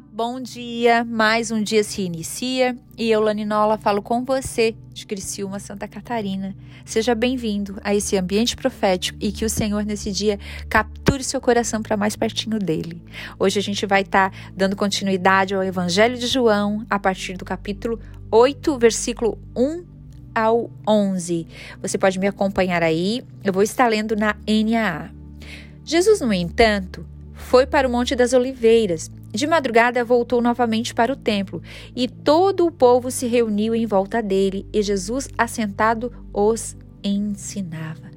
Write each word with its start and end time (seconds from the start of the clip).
Bom 0.00 0.40
dia. 0.40 1.04
Mais 1.04 1.50
um 1.50 1.62
dia 1.62 1.82
se 1.82 2.02
inicia 2.02 2.76
e 2.98 3.10
eu, 3.10 3.20
Laninola, 3.20 3.78
falo 3.78 4.02
com 4.02 4.24
você 4.24 4.74
de 4.92 5.06
Criciúma, 5.06 5.58
Santa 5.58 5.88
Catarina. 5.88 6.54
Seja 6.84 7.14
bem-vindo 7.14 7.78
a 7.82 7.94
esse 7.94 8.14
ambiente 8.16 8.56
profético 8.56 9.18
e 9.20 9.32
que 9.32 9.44
o 9.44 9.48
Senhor 9.48 9.84
nesse 9.86 10.12
dia 10.12 10.38
capture 10.68 11.24
seu 11.24 11.40
coração 11.40 11.82
para 11.82 11.96
mais 11.96 12.14
pertinho 12.14 12.58
dele. 12.58 13.02
Hoje 13.38 13.58
a 13.58 13.62
gente 13.62 13.86
vai 13.86 14.02
estar 14.02 14.30
tá 14.30 14.36
dando 14.54 14.76
continuidade 14.76 15.54
ao 15.54 15.62
Evangelho 15.62 16.18
de 16.18 16.26
João 16.26 16.84
a 16.90 16.98
partir 16.98 17.38
do 17.38 17.44
capítulo 17.44 17.98
8, 18.30 18.78
versículo 18.78 19.38
1 19.56 19.82
ao 20.34 20.70
11. 20.86 21.46
Você 21.80 21.96
pode 21.96 22.18
me 22.18 22.26
acompanhar 22.26 22.82
aí, 22.82 23.24
eu 23.42 23.52
vou 23.52 23.62
estar 23.62 23.88
lendo 23.88 24.14
na 24.14 24.36
NAA. 24.46 25.10
Jesus, 25.84 26.20
no 26.20 26.34
entanto, 26.34 27.06
foi 27.32 27.66
para 27.66 27.88
o 27.88 27.90
Monte 27.90 28.14
das 28.14 28.34
Oliveiras 28.34 29.10
de 29.36 29.46
madrugada 29.46 30.04
voltou 30.04 30.42
novamente 30.42 30.92
para 30.94 31.12
o 31.12 31.16
templo, 31.16 31.62
e 31.94 32.08
todo 32.08 32.66
o 32.66 32.72
povo 32.72 33.10
se 33.10 33.26
reuniu 33.26 33.74
em 33.74 33.86
volta 33.86 34.22
dele, 34.22 34.66
e 34.72 34.82
Jesus, 34.82 35.28
assentado, 35.38 36.12
os 36.32 36.76
ensinava. 37.04 38.10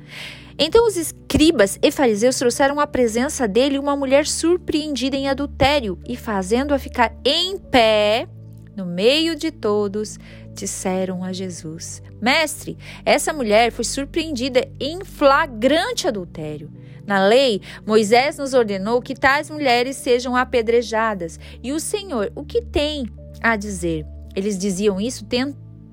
Então 0.58 0.86
os 0.88 0.98
escribas 0.98 1.80
e 1.82 1.92
fariseus 1.92 2.38
trouxeram 2.38 2.80
à 2.80 2.88
presença 2.88 3.48
dele 3.48 3.80
uma 3.80 3.95
mulher 3.95 4.26
surpreendida 4.26 5.16
em 5.16 5.30
adultério, 5.30 6.00
e 6.08 6.16
fazendo-a 6.16 6.80
ficar 6.80 7.14
em 7.23 7.58
pé, 7.58 8.28
no 8.75 8.86
meio 8.86 9.36
de 9.36 9.52
todos, 9.52 10.17
disseram 10.53 11.23
a 11.23 11.31
Jesus: 11.31 12.02
Mestre, 12.22 12.78
essa 13.06 13.31
mulher 13.31 13.72
foi 13.72 13.86
surpreendida 13.86 14.70
em 14.80 15.03
flagrante 15.03 16.08
adultério. 16.08 16.72
Na 17.10 17.26
lei, 17.26 17.60
Moisés 17.88 18.38
nos 18.38 18.54
ordenou 18.54 19.02
que 19.02 19.16
tais 19.16 19.50
mulheres 19.50 19.96
sejam 19.96 20.36
apedrejadas. 20.36 21.40
E 21.64 21.72
o 21.72 21.80
Senhor, 21.80 22.32
o 22.36 22.46
que 22.46 22.62
tem 22.62 23.08
a 23.42 23.56
dizer? 23.56 24.06
Eles 24.36 24.60
diziam 24.60 25.02
isso 25.02 25.26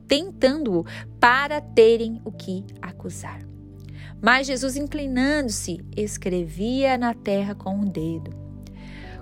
tentando-o 0.07 0.85
para 1.19 1.59
terem 1.59 2.21
o 2.23 2.31
que 2.31 2.67
acusar. 2.83 3.41
Mas 4.21 4.47
Jesus, 4.47 4.77
inclinando-se, 4.77 5.81
escrevia 5.97 6.99
na 6.99 7.15
terra 7.15 7.55
com 7.55 7.71
o 7.71 7.81
um 7.81 7.85
dedo. 7.87 8.31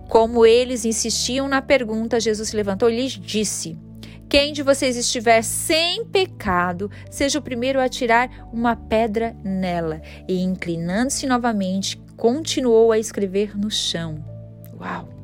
Como 0.09 0.45
eles 0.45 0.85
insistiam 0.85 1.47
na 1.47 1.63
pergunta, 1.63 2.19
Jesus 2.19 2.49
se 2.49 2.57
levantou 2.57 2.91
e 2.91 2.97
lhes 2.97 3.13
disse: 3.13 3.79
quem 4.29 4.53
de 4.53 4.63
vocês 4.63 4.97
estiver 4.97 5.43
sem 5.43 6.05
pecado, 6.05 6.91
seja 7.11 7.39
o 7.39 7.43
primeiro 7.43 7.81
a 7.81 7.89
tirar 7.89 8.49
uma 8.53 8.75
pedra 8.75 9.37
nela. 9.45 10.01
E 10.29 10.41
inclinando-se 10.41 11.27
novamente, 11.27 11.97
continuou 12.17 12.93
a 12.93 12.99
escrever 12.99 13.57
no 13.57 13.71
chão. 13.71 14.25
Uau! 14.81 15.15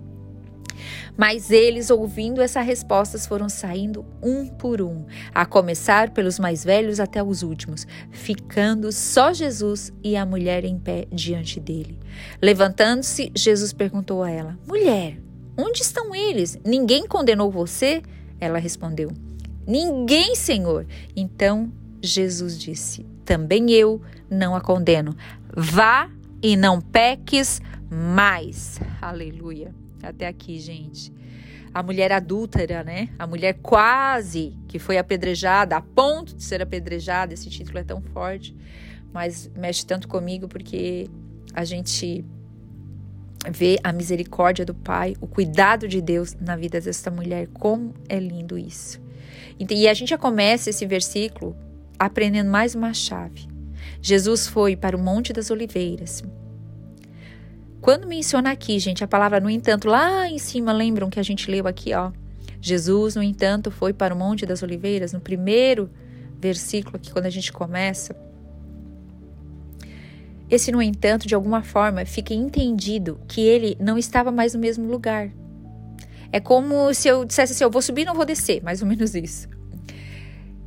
Mas 1.16 1.50
eles, 1.50 1.90
ouvindo 1.90 2.40
essas 2.40 2.64
respostas, 2.64 3.26
foram 3.26 3.48
saindo 3.48 4.06
um 4.22 4.46
por 4.46 4.80
um, 4.80 5.04
a 5.34 5.44
começar 5.44 6.10
pelos 6.10 6.38
mais 6.38 6.64
velhos 6.64 6.98
até 6.98 7.22
os 7.22 7.42
últimos, 7.42 7.86
ficando 8.10 8.90
só 8.90 9.32
Jesus 9.32 9.92
e 10.02 10.16
a 10.16 10.24
mulher 10.24 10.64
em 10.64 10.78
pé 10.78 11.06
diante 11.12 11.60
dele. 11.60 11.98
Levantando-se, 12.40 13.30
Jesus 13.34 13.72
perguntou 13.72 14.22
a 14.22 14.30
ela: 14.30 14.58
Mulher, 14.66 15.20
onde 15.58 15.82
estão 15.82 16.14
eles? 16.14 16.58
Ninguém 16.64 17.06
condenou 17.06 17.50
você? 17.50 18.02
Ela 18.40 18.58
respondeu: 18.58 19.12
Ninguém, 19.66 20.34
Senhor. 20.34 20.86
Então 21.14 21.72
Jesus 22.02 22.58
disse: 22.58 23.04
Também 23.24 23.70
eu 23.70 24.00
não 24.28 24.54
a 24.56 24.60
condeno. 24.60 25.14
Vá 25.54 26.10
e 26.42 26.56
não 26.56 26.80
peques 26.80 27.60
mais. 27.90 28.80
Aleluia. 29.00 29.74
Até 30.02 30.26
aqui, 30.26 30.58
gente. 30.58 31.12
A 31.72 31.82
mulher 31.82 32.10
adúltera, 32.10 32.82
né? 32.82 33.10
A 33.18 33.26
mulher 33.26 33.58
quase 33.62 34.58
que 34.66 34.78
foi 34.78 34.98
apedrejada, 34.98 35.76
a 35.76 35.80
ponto 35.80 36.34
de 36.34 36.42
ser 36.42 36.62
apedrejada. 36.62 37.34
Esse 37.34 37.48
título 37.48 37.78
é 37.78 37.84
tão 37.84 38.00
forte, 38.00 38.56
mas 39.12 39.50
mexe 39.56 39.86
tanto 39.86 40.08
comigo 40.08 40.48
porque 40.48 41.08
a 41.54 41.64
gente 41.64 42.24
ver 43.48 43.78
a 43.82 43.92
misericórdia 43.92 44.64
do 44.64 44.74
Pai, 44.74 45.14
o 45.20 45.26
cuidado 45.26 45.88
de 45.88 46.00
Deus 46.00 46.36
na 46.40 46.56
vida 46.56 46.80
dessa 46.80 47.10
mulher. 47.10 47.48
Como 47.54 47.94
é 48.08 48.18
lindo 48.18 48.58
isso. 48.58 49.00
E 49.58 49.88
a 49.88 49.94
gente 49.94 50.10
já 50.10 50.18
começa 50.18 50.70
esse 50.70 50.84
versículo 50.86 51.56
aprendendo 51.98 52.50
mais 52.50 52.74
uma 52.74 52.92
chave. 52.92 53.48
Jesus 54.02 54.46
foi 54.46 54.76
para 54.76 54.96
o 54.96 55.00
Monte 55.00 55.32
das 55.32 55.50
Oliveiras. 55.50 56.22
Quando 57.80 58.06
menciona 58.06 58.50
aqui, 58.50 58.78
gente, 58.78 59.02
a 59.02 59.08
palavra 59.08 59.40
no 59.40 59.48
entanto, 59.48 59.88
lá 59.88 60.28
em 60.28 60.38
cima, 60.38 60.72
lembram 60.72 61.08
que 61.08 61.20
a 61.20 61.22
gente 61.22 61.50
leu 61.50 61.66
aqui, 61.66 61.94
ó. 61.94 62.12
Jesus, 62.60 63.14
no 63.14 63.22
entanto, 63.22 63.70
foi 63.70 63.92
para 63.92 64.14
o 64.14 64.18
Monte 64.18 64.44
das 64.44 64.62
Oliveiras, 64.62 65.14
no 65.14 65.20
primeiro 65.20 65.90
versículo 66.38 66.96
aqui, 66.96 67.10
quando 67.10 67.26
a 67.26 67.30
gente 67.30 67.52
começa. 67.52 68.14
Esse, 70.50 70.72
no 70.72 70.82
entanto, 70.82 71.28
de 71.28 71.34
alguma 71.34 71.62
forma, 71.62 72.04
fica 72.04 72.34
entendido 72.34 73.20
que 73.28 73.40
ele 73.40 73.76
não 73.78 73.96
estava 73.96 74.32
mais 74.32 74.52
no 74.52 74.60
mesmo 74.60 74.90
lugar. 74.90 75.30
É 76.32 76.40
como 76.40 76.92
se 76.92 77.08
eu 77.08 77.24
dissesse 77.24 77.52
assim: 77.52 77.64
eu 77.64 77.70
vou 77.70 77.80
subir, 77.80 78.04
não 78.04 78.14
vou 78.14 78.24
descer, 78.24 78.62
mais 78.62 78.82
ou 78.82 78.88
menos 78.88 79.14
isso. 79.14 79.48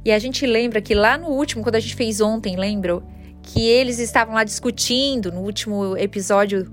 E 0.05 0.11
a 0.11 0.19
gente 0.19 0.45
lembra 0.45 0.81
que 0.81 0.93
lá 0.93 1.17
no 1.17 1.27
último, 1.27 1.63
quando 1.63 1.75
a 1.75 1.79
gente 1.79 1.95
fez 1.95 2.21
ontem, 2.21 2.55
lembram 2.55 3.03
que 3.41 3.61
eles 3.61 3.99
estavam 3.99 4.33
lá 4.35 4.43
discutindo 4.43 5.31
no 5.31 5.41
último 5.41 5.97
episódio 5.97 6.71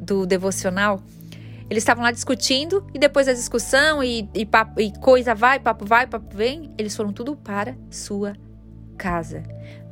do 0.00 0.24
devocional. 0.24 1.02
Eles 1.68 1.82
estavam 1.82 2.02
lá 2.02 2.10
discutindo 2.10 2.86
e 2.94 2.98
depois 2.98 3.26
da 3.26 3.32
discussão 3.32 4.02
e, 4.02 4.28
e, 4.32 4.46
papo, 4.46 4.80
e 4.80 4.90
coisa 4.98 5.34
vai, 5.34 5.60
papo 5.60 5.84
vai, 5.84 6.06
papo 6.06 6.34
vem, 6.34 6.72
eles 6.78 6.96
foram 6.96 7.12
tudo 7.12 7.36
para 7.36 7.76
sua 7.90 8.34
casa. 8.96 9.42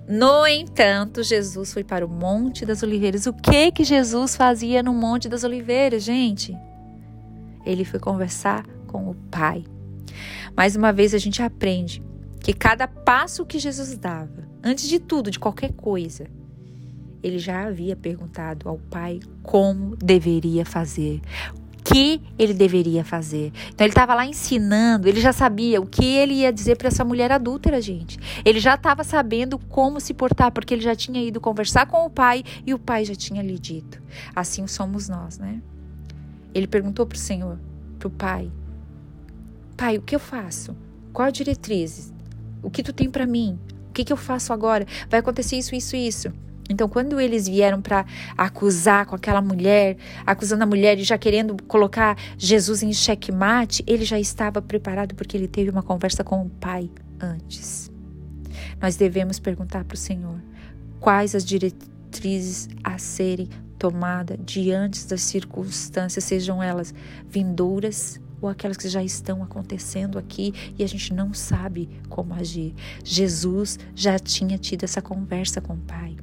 No 0.09 0.47
entanto, 0.47 1.23
Jesus 1.25 1.73
foi 1.73 1.83
para 1.83 2.07
o 2.07 2.09
Monte 2.09 2.65
das 2.65 2.83
Oliveiras. 2.83 3.27
O 3.27 3.33
que 3.33 3.73
que 3.73 3.83
Jesus 3.83 4.37
fazia 4.37 4.81
no 4.81 4.95
Monte 4.95 5.29
das 5.29 5.43
Oliveiras, 5.43 6.05
gente? 6.05 6.57
Ele 7.65 7.85
foi 7.85 7.99
conversar 7.99 8.65
com 8.87 9.11
o 9.11 9.15
Pai. 9.31 9.65
Mais 10.57 10.77
uma 10.77 10.93
vez 10.93 11.13
a 11.13 11.19
gente 11.19 11.43
aprende 11.43 12.01
que 12.41 12.53
cada 12.53 12.87
passo 12.87 13.45
que 13.45 13.59
Jesus 13.59 13.99
dava, 13.99 14.49
antes 14.63 14.89
de 14.89 15.01
tudo, 15.01 15.29
de 15.29 15.41
qualquer 15.41 15.73
coisa, 15.73 16.29
ele 17.21 17.41
já 17.41 17.67
havia 17.67 17.97
perguntado 17.97 18.69
ao 18.69 18.79
Pai 18.79 19.19
como 19.43 19.97
deveria 19.97 20.65
fazer, 20.65 21.21
que 21.97 22.21
ele 22.39 22.53
deveria 22.53 23.03
fazer. 23.03 23.51
Então 23.71 23.87
ele 23.87 23.93
estava 23.93 24.15
lá 24.15 24.27
ensinando, 24.27 25.09
ele 25.09 25.19
já 25.19 25.33
sabia 25.33 25.81
o 25.81 25.87
que 25.87 26.05
ele 26.05 26.35
ia 26.35 26.53
dizer 26.53 26.77
para 26.77 26.89
essa 26.89 27.03
mulher 27.03 27.33
adúltera, 27.33 27.81
gente. 27.81 28.19
Ele 28.45 28.61
já 28.61 28.75
estava 28.75 29.03
sabendo 29.03 29.59
como 29.59 29.99
se 29.99 30.13
portar, 30.13 30.53
porque 30.53 30.75
ele 30.75 30.83
já 30.83 30.95
tinha 30.95 31.23
ido 31.23 31.41
conversar 31.41 31.87
com 31.87 32.05
o 32.05 32.11
pai 32.11 32.45
e 32.67 32.75
o 32.75 32.79
pai 32.79 33.07
já 33.07 33.15
tinha 33.15 33.43
lhe 33.43 33.59
dito. 33.59 34.03
Assim 34.35 34.67
somos 34.67 35.09
nós, 35.09 35.39
né? 35.39 35.63
Ele 36.53 36.67
perguntou 36.67 37.07
para 37.07 37.17
o 37.17 37.19
Senhor, 37.19 37.59
para 37.99 38.09
o 38.09 38.11
pai: 38.11 38.53
Pai, 39.75 39.97
o 39.97 40.03
que 40.03 40.15
eu 40.15 40.21
faço? 40.21 40.77
Qual 41.15 41.29
a 41.29 41.31
diretriz? 41.31 42.13
O 42.63 42.71
que 42.71 42.83
tu 42.83 42.93
tem 42.93 43.09
para 43.09 43.25
mim? 43.25 43.59
O 43.89 43.93
que, 43.95 44.05
que 44.05 44.13
eu 44.13 44.19
faço 44.19 44.53
agora? 44.53 44.87
Vai 45.09 45.21
acontecer 45.21 45.57
isso, 45.57 45.75
isso, 45.75 45.97
isso. 45.97 46.31
Então, 46.69 46.89
quando 46.89 47.21
eles 47.21 47.47
vieram 47.47 47.81
para 47.81 48.05
acusar 48.37 49.07
com 49.07 49.15
aquela 49.15 49.41
mulher, 49.41 49.97
acusando 50.27 50.65
a 50.65 50.67
mulher 50.67 50.99
e 50.99 51.05
já 51.05 51.17
querendo 51.17 51.57
colocar 51.65 52.17
Jesus 52.37 52.83
em 52.83 52.93
xeque-mate, 52.93 53.85
ele 53.87 54.05
já 54.05 54.19
estava 54.19 54.61
preparado 54.61 55.15
porque 55.15 55.37
ele 55.37 55.49
teve 55.49 55.71
uma 55.71 55.83
conversa 55.83 56.25
com 56.25 56.43
o 56.43 56.51
Pai 56.51 56.91
antes. 57.21 57.91
Nós 58.81 58.97
devemos 58.97 59.39
perguntar 59.39 59.85
para 59.85 59.95
o 59.95 59.99
Senhor 59.99 60.41
quais 60.99 61.35
as 61.35 61.45
diretrizes 61.45 62.69
a 62.83 62.99
serem 62.99 63.49
tomadas 63.79 64.39
diante 64.45 65.07
das 65.07 65.21
circunstâncias, 65.23 66.25
sejam 66.25 66.63
elas 66.63 66.93
vindouras 67.29 68.21
ou 68.41 68.49
aquelas 68.49 68.77
que 68.77 68.89
já 68.89 69.03
estão 69.03 69.43
acontecendo 69.43 70.19
aqui 70.19 70.53
e 70.79 70.85
a 70.85 70.87
gente 70.87 71.13
não 71.15 71.33
sabe 71.33 71.89
como 72.09 72.35
agir. 72.35 72.75
Jesus 73.05 73.79
já 73.95 74.19
tinha 74.19 74.59
tido 74.59 74.85
essa 74.85 75.01
conversa 75.01 75.61
com 75.61 75.75
o 75.75 75.79
Pai 75.79 76.17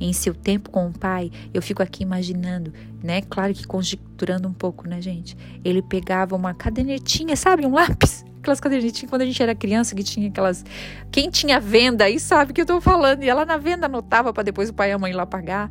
em 0.00 0.12
seu 0.12 0.34
tempo 0.34 0.70
com 0.70 0.88
o 0.88 0.92
pai, 0.92 1.30
eu 1.52 1.62
fico 1.62 1.82
aqui 1.82 2.02
imaginando, 2.02 2.72
né? 3.02 3.22
Claro 3.22 3.54
que 3.54 3.66
conjecturando 3.66 4.48
um 4.48 4.52
pouco, 4.52 4.88
né, 4.88 5.00
gente? 5.00 5.36
Ele 5.64 5.82
pegava 5.82 6.34
uma 6.34 6.54
cadernetinha, 6.54 7.36
sabe? 7.36 7.66
Um 7.66 7.72
lápis. 7.72 8.24
Aquelas 8.38 8.60
cadernetinhas 8.60 9.08
quando 9.08 9.22
a 9.22 9.26
gente 9.26 9.42
era 9.42 9.54
criança 9.54 9.94
que 9.94 10.02
tinha 10.02 10.28
aquelas. 10.28 10.64
Quem 11.10 11.30
tinha 11.30 11.58
venda 11.58 12.04
aí 12.04 12.20
sabe 12.20 12.50
o 12.50 12.54
que 12.54 12.60
eu 12.60 12.66
tô 12.66 12.80
falando. 12.80 13.22
E 13.22 13.28
ela 13.28 13.44
na 13.46 13.56
venda 13.56 13.86
anotava 13.86 14.32
para 14.32 14.42
depois 14.42 14.68
o 14.68 14.74
pai 14.74 14.90
e 14.90 14.92
a 14.92 14.98
mãe 14.98 15.12
lá 15.12 15.24
pagar. 15.24 15.70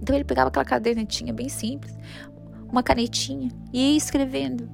Então 0.00 0.16
ele 0.16 0.24
pegava 0.24 0.48
aquela 0.48 0.64
cadernetinha 0.64 1.32
bem 1.32 1.48
simples, 1.48 1.96
uma 2.68 2.82
canetinha 2.82 3.50
e 3.72 3.92
ia 3.92 3.96
escrevendo 3.96 4.68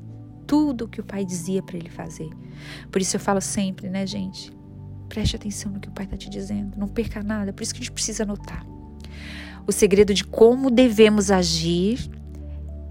tudo 0.46 0.86
o 0.86 0.88
que 0.88 1.00
o 1.00 1.04
pai 1.04 1.24
dizia 1.24 1.62
para 1.62 1.76
ele 1.76 1.90
fazer. 1.90 2.30
Por 2.90 3.02
isso 3.02 3.16
eu 3.16 3.20
falo 3.20 3.40
sempre, 3.40 3.90
né, 3.90 4.06
gente? 4.06 4.50
Preste 5.08 5.36
atenção 5.36 5.72
no 5.72 5.80
que 5.80 5.88
o 5.88 5.92
pai 5.92 6.04
está 6.04 6.16
te 6.16 6.28
dizendo, 6.28 6.78
não 6.78 6.88
perca 6.88 7.22
nada. 7.22 7.52
Por 7.52 7.62
isso 7.62 7.72
que 7.72 7.80
a 7.80 7.82
gente 7.82 7.92
precisa 7.92 8.24
anotar. 8.24 8.66
O 9.66 9.72
segredo 9.72 10.14
de 10.14 10.24
como 10.24 10.70
devemos 10.70 11.30
agir 11.30 12.10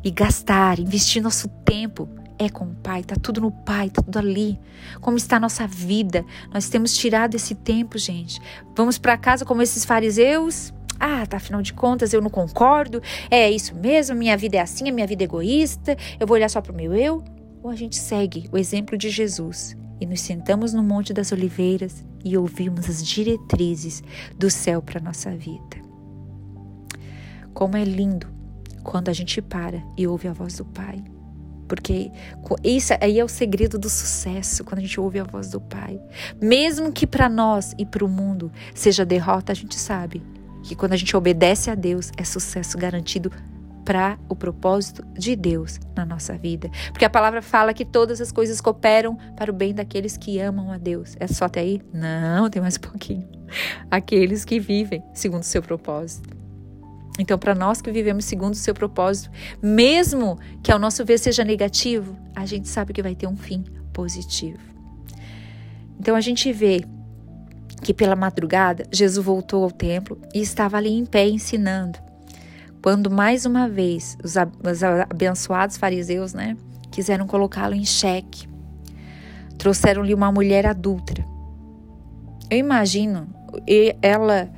e 0.03 0.11
gastar, 0.11 0.79
investir 0.79 1.21
nosso 1.21 1.47
tempo 1.65 2.07
é 2.39 2.49
com 2.49 2.65
o 2.65 2.75
Pai, 2.75 3.03
tá 3.03 3.15
tudo 3.15 3.41
no 3.41 3.51
Pai, 3.51 3.89
tá 3.89 4.01
tudo 4.01 4.19
ali. 4.19 4.59
Como 5.01 5.17
está 5.17 5.37
a 5.37 5.39
nossa 5.39 5.65
vida? 5.65 6.23
Nós 6.53 6.69
temos 6.69 6.95
tirado 6.95 7.33
esse 7.35 7.55
tempo, 7.55 7.97
gente. 7.97 8.39
Vamos 8.75 8.99
para 8.99 9.17
casa 9.17 9.43
como 9.43 9.61
esses 9.61 9.83
fariseus? 9.83 10.71
Ah, 10.99 11.25
tá, 11.25 11.37
afinal 11.37 11.61
de 11.61 11.73
contas 11.73 12.13
eu 12.13 12.21
não 12.21 12.29
concordo. 12.29 13.01
É 13.29 13.49
isso 13.49 13.75
mesmo, 13.75 14.15
minha 14.15 14.37
vida 14.37 14.57
é 14.57 14.61
assim, 14.61 14.87
a 14.87 14.91
minha 14.91 15.07
vida 15.07 15.23
é 15.23 15.25
egoísta. 15.25 15.97
Eu 16.19 16.27
vou 16.27 16.35
olhar 16.35 16.49
só 16.49 16.61
pro 16.61 16.73
meu 16.73 16.93
eu. 16.93 17.23
Ou 17.63 17.71
a 17.71 17.75
gente 17.75 17.95
segue 17.95 18.47
o 18.51 18.57
exemplo 18.57 18.95
de 18.95 19.09
Jesus 19.09 19.75
e 19.99 20.05
nos 20.05 20.21
sentamos 20.21 20.73
no 20.73 20.83
Monte 20.83 21.13
das 21.13 21.31
Oliveiras 21.31 22.05
e 22.23 22.38
ouvimos 22.38 22.89
as 22.89 23.05
diretrizes 23.05 24.03
do 24.38 24.49
céu 24.49 24.81
para 24.81 24.99
nossa 24.99 25.31
vida. 25.31 25.77
Como 27.53 27.75
é 27.75 27.83
lindo 27.83 28.27
quando 28.83 29.09
a 29.09 29.13
gente 29.13 29.41
para 29.41 29.83
e 29.97 30.07
ouve 30.07 30.27
a 30.27 30.33
voz 30.33 30.57
do 30.57 30.65
Pai. 30.65 31.03
Porque 31.67 32.09
isso 32.63 32.94
aí 33.01 33.19
é 33.19 33.23
o 33.23 33.27
segredo 33.27 33.77
do 33.77 33.89
sucesso, 33.89 34.63
quando 34.63 34.79
a 34.79 34.81
gente 34.81 34.99
ouve 34.99 35.19
a 35.19 35.23
voz 35.25 35.49
do 35.49 35.59
Pai. 35.59 36.00
Mesmo 36.41 36.93
que 36.93 37.05
para 37.05 37.27
nós 37.27 37.73
e 37.77 37.85
para 37.85 38.05
o 38.05 38.07
mundo 38.07 38.50
seja 38.73 39.05
derrota, 39.05 39.51
a 39.51 39.55
gente 39.55 39.75
sabe 39.75 40.23
que 40.63 40.75
quando 40.75 40.93
a 40.93 40.97
gente 40.97 41.15
obedece 41.15 41.69
a 41.69 41.75
Deus, 41.75 42.11
é 42.17 42.23
sucesso 42.23 42.77
garantido 42.77 43.31
para 43.88 44.19
o 44.28 44.36
propósito 44.36 45.01
de 45.13 45.34
Deus 45.34 45.80
na 45.95 46.06
nossa 46.06 46.38
vida. 46.38 46.69
Porque 46.92 47.06
a 47.06 47.10
palavra 47.10 47.42
fala 47.42 47.74
que 47.74 47.86
todas 47.86 48.19
as 48.19 48.34
coisas 48.34 48.60
cooperam 48.60 49.18
para 49.38 49.50
o 49.50 49.54
bem 49.54 49.74
daqueles 49.74 50.18
que 50.18 50.42
amam 50.42 50.74
a 50.74 50.78
Deus. 50.78 51.16
É 51.22 51.25
só 51.25 51.45
até 51.45 51.62
aí? 51.62 51.81
Não, 51.94 52.50
tem 52.50 52.62
mais 52.62 52.75
um 52.75 52.81
pouquinho. 52.81 53.25
Aqueles 53.89 54.44
que 54.44 54.60
vivem 54.60 55.01
segundo 55.13 55.44
o 55.44 55.45
seu 55.45 55.62
propósito. 55.62 56.36
Então, 57.18 57.39
para 57.39 57.56
nós 57.56 57.81
que 57.81 57.89
vivemos 57.89 58.25
segundo 58.25 58.56
o 58.56 58.57
seu 58.57 58.74
propósito, 58.74 59.31
mesmo 59.63 60.38
que 60.62 60.69
ao 60.69 60.78
nosso 60.78 61.06
ver 61.06 61.18
seja 61.18 61.45
negativo, 61.45 62.13
a 62.36 62.45
gente 62.45 62.68
sabe 62.68 62.92
que 62.92 63.01
vai 63.01 63.16
ter 63.16 63.25
um 63.25 63.38
fim 63.38 63.63
positivo. 63.94 64.60
Então, 65.98 66.13
a 66.13 66.22
gente 66.22 66.51
vê 66.51 66.84
que 67.81 67.94
pela 67.94 68.18
madrugada 68.18 68.84
Jesus 68.92 69.25
voltou 69.25 69.63
ao 69.63 69.72
templo 69.72 70.19
e 70.36 70.42
estava 70.42 70.75
ali 70.75 70.89
em 70.89 71.06
pé 71.06 71.25
ensinando. 71.25 72.06
Quando 72.88 73.12
mais 73.12 73.45
uma 73.45 73.68
vez 73.68 74.18
os, 74.24 74.36
os 74.36 74.81
abençoados 74.81 75.75
fariseus, 75.75 76.34
né, 76.34 76.56
quiseram 76.89 77.28
colocá-lo 77.28 77.75
em 77.75 77.84
xeque, 77.84 78.48
trouxeram-lhe 79.57 80.13
uma 80.13 80.31
mulher 80.31 80.66
adulta. 80.66 81.22
Eu 82.50 82.57
imagino 82.57 83.28
ela 84.01 84.50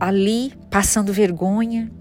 ali 0.00 0.52
passando 0.68 1.12
vergonha 1.12 1.92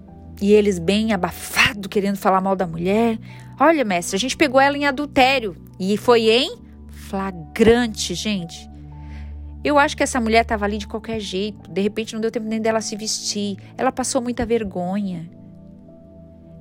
e 0.42 0.52
eles 0.52 0.80
bem 0.80 1.13
abafado 1.13 1.88
querendo 1.88 2.18
falar 2.18 2.42
mal 2.42 2.56
da 2.56 2.66
mulher. 2.66 3.19
Olha, 3.60 3.86
mestre, 3.86 4.16
a 4.16 4.19
gente 4.19 4.36
pegou 4.36 4.60
ela 4.60 4.75
em 4.75 4.88
adultério 4.88 5.56
e 5.80 5.98
foi 5.98 6.31
em 6.31 6.57
flagrante, 6.90 8.16
gente. 8.16 8.68
Eu 9.65 9.79
acho 9.79 9.97
que 9.97 10.03
essa 10.03 10.21
mulher 10.21 10.44
estava 10.44 10.63
ali 10.63 10.77
de 10.77 10.85
qualquer 10.88 11.19
jeito. 11.19 11.71
De 11.71 11.81
repente 11.81 12.13
não 12.13 12.21
deu 12.21 12.29
tempo 12.29 12.45
nem 12.45 12.62
dela 12.62 12.79
se 12.81 12.95
vestir. 12.95 13.57
Ela 13.75 13.91
passou 13.91 14.21
muita 14.21 14.45
vergonha. 14.45 15.27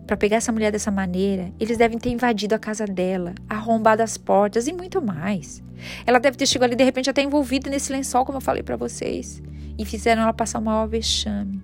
Para 0.06 0.16
pegar 0.16 0.38
essa 0.38 0.50
mulher 0.50 0.72
dessa 0.72 0.90
maneira, 0.90 1.52
eles 1.60 1.76
devem 1.76 1.98
ter 1.98 2.08
invadido 2.08 2.54
a 2.54 2.58
casa 2.58 2.86
dela, 2.86 3.34
arrombado 3.46 4.02
as 4.02 4.16
portas 4.16 4.66
e 4.66 4.72
muito 4.72 5.02
mais. 5.02 5.62
Ela 6.06 6.18
deve 6.18 6.38
ter 6.38 6.46
chegado 6.46 6.70
ali 6.70 6.76
de 6.76 6.84
repente 6.84 7.10
até 7.10 7.22
envolvida 7.22 7.68
nesse 7.68 7.92
lençol, 7.92 8.24
como 8.24 8.38
eu 8.38 8.42
falei 8.42 8.62
para 8.62 8.74
vocês 8.76 9.42
e 9.76 9.84
fizeram 9.84 10.22
ela 10.22 10.32
passar 10.32 10.58
o 10.58 10.62
maior 10.62 10.86
vexame. 10.86 11.62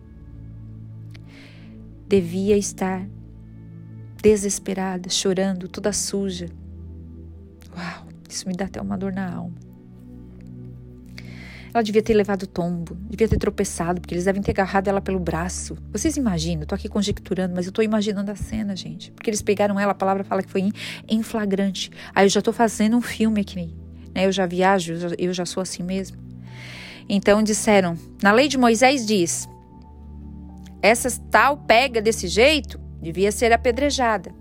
Devia 2.07 2.59
estar 2.59 3.07
desesperada, 4.23 5.09
chorando, 5.09 5.69
toda 5.69 5.91
suja. 5.91 6.51
Uau, 7.75 8.09
isso 8.29 8.47
me 8.47 8.55
dá 8.55 8.67
até 8.67 8.79
uma 8.79 8.99
dor 8.99 9.13
na 9.13 9.33
alma. 9.33 9.70
Ela 11.73 11.83
devia 11.83 12.03
ter 12.03 12.15
levado 12.15 12.47
tombo, 12.47 12.97
devia 13.09 13.29
ter 13.29 13.39
tropeçado, 13.39 14.01
porque 14.01 14.15
eles 14.15 14.25
devem 14.25 14.43
ter 14.43 14.51
agarrado 14.51 14.89
ela 14.89 15.01
pelo 15.01 15.21
braço. 15.21 15.77
Vocês 15.93 16.17
imaginam? 16.17 16.67
Tô 16.67 16.75
aqui 16.75 16.89
conjecturando, 16.89 17.55
mas 17.55 17.67
eu 17.67 17.73
tô 17.73 17.81
imaginando 17.81 18.31
a 18.31 18.37
cena, 18.37 18.75
gente. 18.75 19.13
Porque 19.13 19.31
eles 19.31 19.41
pegaram 19.41 19.79
ela, 19.79 19.93
a 19.93 19.95
palavra 19.95 20.25
fala 20.25 20.43
que 20.43 20.51
foi 20.51 20.73
em 21.09 21.23
flagrante. 21.23 21.91
Aí 22.15 22.27
eu 22.27 22.29
já 22.29 22.43
tô 22.43 22.53
fazendo 22.53 22.97
um 22.97 23.01
filme 23.01 23.41
aqui, 23.41 23.73
né? 24.15 24.27
Eu 24.27 24.33
já 24.33 24.47
viajo, 24.47 24.95
eu 25.17 25.33
já 25.33 25.47
sou 25.47 25.63
assim 25.63 25.83
mesmo. 25.83 26.19
Então 27.09 27.43
disseram: 27.43 27.97
na 28.23 28.33
lei 28.33 28.49
de 28.49 28.59
Moisés 28.59 29.07
diz, 29.07 29.49
essa 30.83 31.11
tal 31.31 31.57
pega 31.57 32.01
desse 32.01 32.27
jeito 32.27 32.81
devia 33.01 33.31
ser 33.31 33.53
apedrejada. 33.53 34.33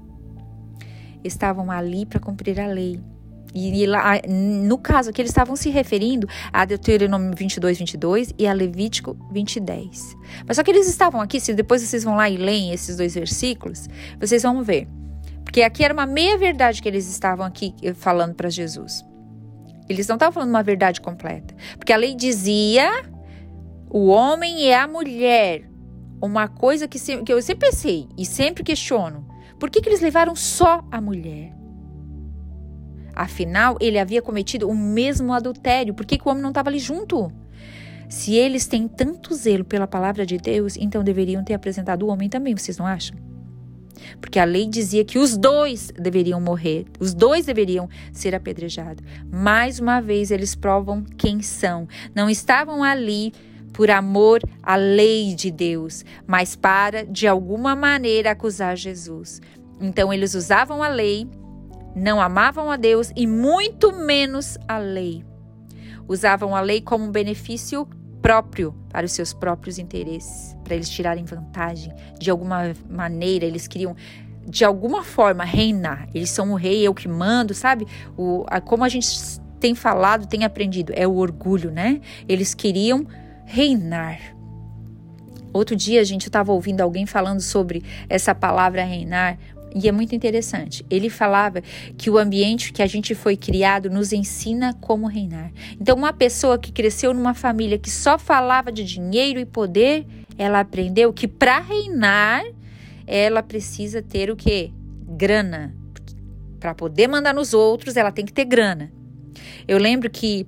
Estavam 1.24 1.70
ali 1.70 2.06
para 2.06 2.20
cumprir 2.20 2.60
a 2.60 2.68
lei. 2.68 3.00
E, 3.54 3.86
lá, 3.86 4.22
no 4.28 4.78
caso 4.78 5.10
aqui, 5.10 5.22
eles 5.22 5.32
estavam 5.32 5.56
se 5.56 5.70
referindo 5.70 6.28
a 6.54 6.66
Deuteronômio 6.66 7.34
22, 7.36 7.80
22 7.80 8.34
e 8.38 8.48
a 8.48 8.54
Levítico 8.54 9.18
20, 9.32 9.60
10. 9.60 10.18
Mas 10.48 10.58
só 10.58 10.64
que 10.64 10.72
eles 10.72 10.88
estavam 10.88 11.20
aqui, 11.20 11.40
se 11.40 11.54
depois 11.54 11.82
vocês 11.82 12.04
vão 12.04 12.16
lá 12.16 12.30
e 12.30 12.38
leem 12.38 12.72
esses 12.72 12.98
dois 12.98 13.16
versículos, 13.16 13.88
vocês 14.20 14.44
vão 14.44 14.64
ver. 14.64 14.88
Porque 15.44 15.64
aqui 15.64 15.84
era 15.84 15.94
uma 15.94 16.06
meia-verdade 16.06 16.82
que 16.82 16.88
eles 16.88 17.10
estavam 17.10 17.46
aqui 17.46 17.74
eh, 17.82 17.94
falando 17.94 18.36
para 18.36 18.50
Jesus. 18.50 19.04
Eles 19.90 20.08
não 20.08 20.16
estavam 20.16 20.32
falando 20.32 20.50
uma 20.50 20.62
verdade 20.62 21.02
completa. 21.02 21.56
Porque 21.76 21.92
a 21.92 21.98
lei 21.98 22.14
dizia 22.14 23.04
o 23.90 24.08
homem 24.08 24.68
e 24.68 24.74
a 24.74 24.88
mulher. 24.88 25.68
Uma 26.22 26.48
coisa 26.48 26.88
que, 26.88 27.00
que 27.24 27.34
eu 27.34 27.42
sempre 27.42 27.68
pensei 27.68 28.08
e 28.16 28.26
sempre 28.26 28.64
questiono. 28.64 29.28
Por 29.60 29.72
que, 29.72 29.82
que 29.82 29.90
eles 29.90 30.02
levaram 30.02 30.36
só 30.36 30.86
a 30.92 31.02
mulher? 31.02 31.59
Afinal, 33.20 33.76
ele 33.82 34.00
havia 34.00 34.22
cometido 34.22 34.70
o 34.70 34.74
mesmo 34.74 35.34
adultério. 35.34 35.94
Por 35.94 36.06
que, 36.06 36.18
que 36.18 36.26
o 36.26 36.32
homem 36.32 36.42
não 36.42 36.52
estava 36.52 36.70
ali 36.70 36.80
junto? 36.80 37.30
Se 38.08 38.34
eles 38.34 38.66
têm 38.66 38.88
tanto 38.88 39.36
zelo 39.36 39.66
pela 39.66 39.86
palavra 39.86 40.26
de 40.26 40.38
Deus, 40.38 40.78
então 40.78 41.04
deveriam 41.04 41.44
ter 41.44 41.54
apresentado 41.54 42.04
o 42.04 42.08
homem 42.08 42.30
também, 42.30 42.56
vocês 42.56 42.78
não 42.78 42.88
acham? 42.88 43.18
porque 44.22 44.40
a 44.40 44.46
lei 44.46 44.66
dizia 44.66 45.04
que 45.04 45.20
os 45.20 45.38
dois 45.38 45.92
deveriam 46.00 46.40
morrer, 46.40 46.86
os 47.02 47.14
dois 47.14 47.46
deveriam 47.46 47.90
ser 48.14 48.34
apedrejados. 48.34 49.04
Mais 49.30 49.78
uma 49.80 50.00
vez, 50.00 50.32
eles 50.32 50.56
provam 50.56 51.04
quem 51.18 51.42
são. 51.42 51.86
Não 52.16 52.30
estavam 52.30 52.82
ali 52.82 53.34
por 53.74 53.92
amor 53.92 54.42
à 54.64 54.78
lei 54.78 55.36
de 55.36 55.52
Deus, 55.52 56.06
mas 56.26 56.56
para, 56.56 57.06
de 57.06 57.28
alguma 57.28 57.76
maneira, 57.76 58.32
acusar 58.32 58.78
Jesus. 58.78 59.42
Então, 59.82 60.14
eles 60.14 60.34
usavam 60.34 60.82
a 60.82 60.88
lei, 60.88 61.28
não 61.96 62.22
amavam 62.22 62.70
a 62.72 62.78
Deus 62.78 63.12
e 63.16 63.26
muito 63.26 63.92
menos 63.92 64.58
a 64.68 64.78
lei. 64.78 65.24
Usavam 66.08 66.56
a 66.56 66.62
lei 66.62 66.82
como 66.82 67.06
um 67.06 67.12
benefício 67.12 67.88
próprio 68.22 68.76
para 68.90 69.06
os 69.06 69.12
seus 69.12 69.34
próprios 69.34 69.78
interesses, 69.78 70.56
para 70.64 70.76
eles 70.76 70.90
tirarem 70.90 71.26
vantagem. 71.26 71.94
De 72.20 72.30
alguma 72.30 72.74
maneira, 72.90 73.46
eles 73.46 73.68
queriam 73.68 73.96
de 74.48 74.66
alguma 74.66 75.04
forma 75.04 75.44
reinar. 75.44 76.08
Eles 76.14 76.30
são 76.32 76.52
o 76.52 76.56
rei, 76.56 76.82
eu 76.82 76.94
que 76.94 77.08
mando, 77.08 77.54
sabe? 77.54 77.86
O, 78.18 78.46
a, 78.48 78.60
como 78.60 78.84
a 78.84 78.90
gente 78.90 79.08
tem 79.60 79.76
falado, 79.76 80.26
tem 80.26 80.44
aprendido, 80.44 80.92
é 80.96 81.08
o 81.08 81.16
orgulho, 81.16 81.70
né? 81.70 82.02
Eles 82.28 82.54
queriam 82.54 83.06
reinar. 83.46 84.20
Outro 85.52 85.76
dia, 85.76 86.04
gente, 86.06 86.26
eu 86.26 86.30
estava 86.30 86.52
ouvindo 86.52 86.82
alguém 86.82 87.06
falando 87.06 87.42
sobre 87.42 87.84
essa 88.08 88.34
palavra 88.34 88.84
reinar, 88.84 89.38
e 89.76 89.88
é 89.88 89.92
muito 89.92 90.16
interessante. 90.16 90.86
Ele 90.90 91.10
falava 91.10 91.62
que 91.98 92.10
o 92.10 92.18
ambiente 92.18 92.74
que 92.74 92.82
a 92.82 92.88
gente 92.88 93.14
foi 93.14 93.38
criado 93.38 93.90
nos 93.90 94.12
ensina 94.12 94.74
como 94.74 95.08
reinar. 95.08 95.52
Então, 95.80 95.96
uma 95.96 96.14
pessoa 96.14 96.58
que 96.58 96.72
cresceu 96.72 97.14
numa 97.14 97.34
família 97.34 97.78
que 97.78 97.90
só 97.90 98.18
falava 98.18 98.72
de 98.72 98.84
dinheiro 98.84 99.40
e 99.40 99.46
poder, 99.46 100.06
ela 100.38 100.60
aprendeu 100.60 101.14
que 101.14 101.28
para 101.28 101.60
reinar, 101.60 102.44
ela 103.06 103.44
precisa 103.44 104.02
ter 104.02 104.30
o 104.30 104.36
quê? 104.36 104.72
Grana. 105.08 105.76
Para 106.60 106.74
poder 106.74 107.08
mandar 107.08 107.34
nos 107.34 107.54
outros, 107.54 107.96
ela 107.96 108.12
tem 108.12 108.26
que 108.26 108.34
ter 108.34 108.46
grana. 108.46 108.92
Eu 109.68 109.78
lembro 109.78 110.10
que 110.10 110.46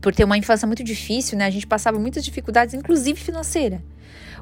por 0.00 0.14
ter 0.14 0.24
uma 0.24 0.38
infância 0.38 0.66
muito 0.66 0.84
difícil, 0.84 1.36
né, 1.36 1.46
a 1.46 1.50
gente 1.50 1.66
passava 1.66 1.98
muitas 1.98 2.24
dificuldades, 2.24 2.74
inclusive 2.74 3.18
financeira 3.18 3.82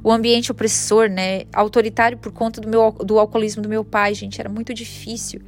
o 0.03 0.13
ambiente 0.13 0.53
opressor, 0.53 1.09
né, 1.09 1.45
autoritário 1.53 2.19
por 2.19 2.31
conta 2.31 2.61
do 2.61 2.69
meu 2.69 2.93
do 2.93 3.19
alcoolismo 3.19 3.63
do 3.63 3.69
meu 3.69 3.83
pai, 3.83 4.15
gente, 4.15 4.39
era 4.39 4.51
muito 4.51 4.75
difícil. 4.75 5.41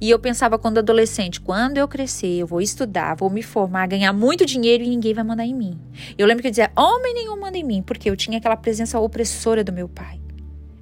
E 0.00 0.10
eu 0.10 0.18
pensava 0.18 0.58
quando 0.58 0.78
adolescente, 0.78 1.40
quando 1.40 1.78
eu 1.78 1.86
crescer, 1.86 2.40
eu 2.40 2.46
vou 2.46 2.60
estudar, 2.60 3.14
vou 3.14 3.30
me 3.30 3.42
formar, 3.42 3.86
ganhar 3.86 4.12
muito 4.12 4.44
dinheiro 4.44 4.82
e 4.82 4.88
ninguém 4.88 5.14
vai 5.14 5.22
mandar 5.22 5.44
em 5.44 5.54
mim. 5.54 5.78
Eu 6.18 6.26
lembro 6.26 6.42
que 6.42 6.48
eu 6.48 6.50
dizia, 6.50 6.72
homem 6.76 7.14
nenhum 7.14 7.38
manda 7.38 7.56
em 7.56 7.64
mim, 7.64 7.82
porque 7.82 8.10
eu 8.10 8.16
tinha 8.16 8.38
aquela 8.38 8.56
presença 8.56 8.98
opressora 8.98 9.62
do 9.62 9.72
meu 9.72 9.88
pai. 9.88 10.20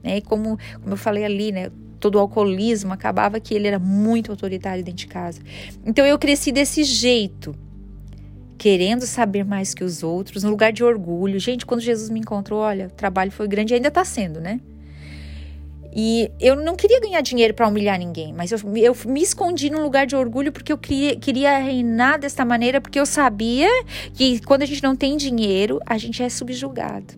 Né? 0.03 0.19
E 0.19 0.21
como, 0.23 0.59
como 0.81 0.95
eu 0.95 0.97
falei 0.97 1.25
ali, 1.25 1.53
né, 1.53 1.71
todo 1.99 2.15
o 2.15 2.19
alcoolismo, 2.19 2.93
acabava 2.93 3.39
que 3.41 3.55
ele 3.55 3.67
era 3.67 3.79
muito 3.79 4.31
autoritário 4.31 4.83
dentro 4.83 5.01
de 5.01 5.07
casa. 5.07 5.41
Então 5.85 6.07
eu 6.07 6.19
cresci 6.19 6.51
desse 6.53 6.85
jeito, 6.85 7.55
querendo 8.59 9.07
saber 9.07 9.45
mais 9.45 9.73
que 9.73 9.85
os 9.85 10.03
outros, 10.03 10.43
no 10.43 10.51
lugar 10.51 10.73
de 10.73 10.83
orgulho. 10.83 11.39
Gente, 11.39 11.65
quando 11.65 11.81
Jesus 11.81 12.11
me 12.11 12.19
encontrou, 12.19 12.59
olha, 12.59 12.89
o 12.89 12.91
trabalho 12.91 13.31
foi 13.31 13.47
grande 13.47 13.73
e 13.73 13.77
ainda 13.77 13.89
está 13.89 14.05
sendo, 14.05 14.41
né? 14.41 14.61
E 15.95 16.31
eu 16.39 16.55
não 16.57 16.77
queria 16.77 17.01
ganhar 17.01 17.21
dinheiro 17.21 17.55
para 17.55 17.67
humilhar 17.67 17.99
ninguém, 17.99 18.33
mas 18.33 18.53
eu, 18.53 18.59
eu, 18.77 18.95
me 19.07 19.23
escondi 19.23 19.71
num 19.71 19.83
lugar 19.83 20.07
de 20.07 20.15
orgulho 20.15 20.53
porque 20.53 20.73
eu 20.73 20.77
queria, 20.77 21.17
queria 21.17 21.59
reinar 21.59 22.19
desta 22.19 22.45
maneira, 22.45 22.81
porque 22.81 23.01
eu 23.01 23.07
sabia 23.07 23.69
que 24.13 24.41
quando 24.45 24.63
a 24.63 24.67
gente 24.67 24.83
não 24.83 24.95
tem 24.95 25.17
dinheiro, 25.17 25.81
a 25.87 25.97
gente 25.97 26.23
é 26.23 26.29
subjugado. 26.29 27.15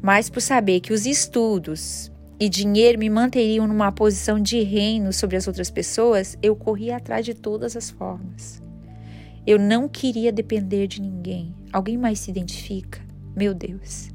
Mas 0.00 0.30
por 0.30 0.40
saber 0.40 0.80
que 0.80 0.92
os 0.92 1.06
estudos 1.06 2.10
e 2.38 2.48
dinheiro 2.48 2.98
me 2.98 3.10
manteriam 3.10 3.66
numa 3.66 3.90
posição 3.90 4.40
de 4.40 4.62
reino 4.62 5.12
sobre 5.12 5.36
as 5.36 5.46
outras 5.46 5.70
pessoas, 5.70 6.38
eu 6.42 6.54
corri 6.54 6.90
atrás 6.90 7.24
de 7.24 7.34
todas 7.34 7.76
as 7.76 7.90
formas. 7.90 8.62
Eu 9.46 9.58
não 9.58 9.88
queria 9.88 10.30
depender 10.30 10.86
de 10.86 11.00
ninguém. 11.00 11.54
Alguém 11.72 11.96
mais 11.96 12.20
se 12.20 12.30
identifica? 12.30 13.00
Meu 13.34 13.54
Deus. 13.54 14.10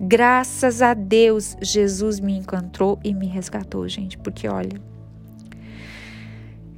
Graças 0.00 0.82
a 0.82 0.92
Deus, 0.92 1.56
Jesus 1.62 2.18
me 2.18 2.36
encontrou 2.36 2.98
e 3.04 3.14
me 3.14 3.26
resgatou, 3.26 3.88
gente, 3.88 4.18
porque 4.18 4.48
olha, 4.48 4.80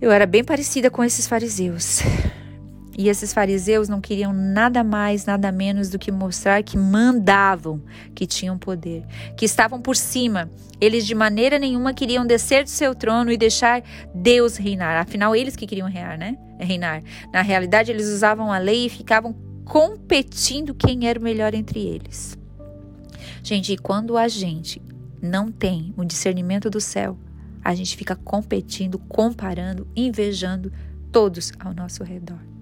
eu 0.00 0.11
era 0.11 0.26
bem 0.26 0.45
parecida 0.45 0.90
com 0.90 1.02
esses 1.02 1.26
fariseus. 1.26 2.00
E 2.98 3.10
esses 3.10 3.34
fariseus 3.34 3.90
não 3.90 4.00
queriam 4.00 4.32
nada 4.32 4.82
mais, 4.82 5.26
nada 5.26 5.52
menos 5.52 5.90
do 5.90 5.98
que 5.98 6.10
mostrar 6.10 6.62
que 6.62 6.78
mandavam, 6.78 7.82
que 8.14 8.26
tinham 8.26 8.56
poder, 8.56 9.04
que 9.36 9.44
estavam 9.44 9.82
por 9.82 9.94
cima. 9.94 10.50
Eles 10.80 11.06
de 11.06 11.14
maneira 11.14 11.58
nenhuma 11.58 11.92
queriam 11.92 12.26
descer 12.26 12.64
do 12.64 12.70
seu 12.70 12.94
trono 12.94 13.30
e 13.30 13.36
deixar 13.36 13.82
Deus 14.14 14.56
reinar. 14.56 14.96
Afinal, 14.96 15.36
eles 15.36 15.54
que 15.54 15.66
queriam 15.66 15.88
reinar, 15.88 16.16
né? 16.16 16.38
Reinar. 16.58 17.02
Na 17.30 17.42
realidade, 17.42 17.90
eles 17.90 18.06
usavam 18.08 18.50
a 18.50 18.56
lei 18.56 18.86
e 18.86 18.90
ficavam 18.90 19.34
competindo 19.66 20.74
quem 20.74 21.06
era 21.06 21.18
o 21.18 21.22
melhor 21.22 21.52
entre 21.52 21.80
eles. 21.80 22.38
Gente, 23.42 23.74
e 23.74 23.76
quando 23.76 24.16
a 24.16 24.26
gente 24.26 24.80
não 25.20 25.52
tem 25.52 25.92
o 25.98 26.04
discernimento 26.04 26.70
do 26.70 26.80
céu, 26.80 27.18
a 27.62 27.74
gente 27.74 27.94
fica 27.94 28.16
competindo, 28.16 28.98
comparando, 28.98 29.86
invejando 29.94 30.72
todos 31.12 31.52
ao 31.58 31.74
nosso 31.74 32.02
redor. 32.02 32.55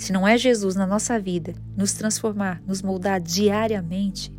Se 0.00 0.14
não 0.14 0.26
é 0.26 0.38
Jesus 0.38 0.76
na 0.76 0.86
nossa 0.86 1.20
vida 1.20 1.52
nos 1.76 1.92
transformar, 1.92 2.62
nos 2.66 2.80
moldar 2.80 3.20
diariamente, 3.20 4.34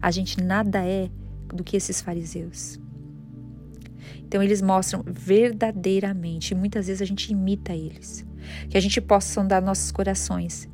a 0.00 0.10
gente 0.10 0.42
nada 0.42 0.82
é 0.86 1.10
do 1.52 1.62
que 1.62 1.76
esses 1.76 2.00
fariseus. 2.00 2.80
Então 4.20 4.42
eles 4.42 4.62
mostram 4.62 5.04
verdadeiramente, 5.06 6.52
e 6.52 6.54
muitas 6.54 6.86
vezes 6.86 7.02
a 7.02 7.04
gente 7.04 7.30
imita 7.30 7.74
eles, 7.74 8.24
que 8.70 8.78
a 8.78 8.80
gente 8.80 9.02
possa 9.02 9.34
sondar 9.34 9.62
nossos 9.62 9.92
corações 9.92 10.66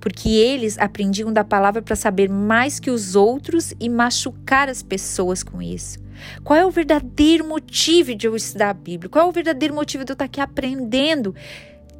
porque 0.00 0.30
eles 0.30 0.76
aprendiam 0.78 1.32
da 1.32 1.44
palavra 1.44 1.80
para 1.80 1.94
saber 1.94 2.28
mais 2.28 2.80
que 2.80 2.90
os 2.90 3.14
outros 3.14 3.72
e 3.78 3.88
machucar 3.88 4.68
as 4.68 4.82
pessoas 4.82 5.44
com 5.44 5.62
isso. 5.62 6.00
Qual 6.42 6.58
é 6.58 6.66
o 6.66 6.72
verdadeiro 6.72 7.46
motivo 7.46 8.12
de 8.12 8.26
eu 8.26 8.34
estudar 8.34 8.70
a 8.70 8.74
Bíblia? 8.74 9.08
Qual 9.08 9.24
é 9.24 9.28
o 9.28 9.32
verdadeiro 9.32 9.72
motivo 9.72 10.04
de 10.04 10.10
eu 10.10 10.14
estar 10.14 10.24
aqui 10.24 10.40
aprendendo 10.40 11.32